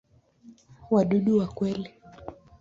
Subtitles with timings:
[0.91, 1.93] Wadudu wa kweli.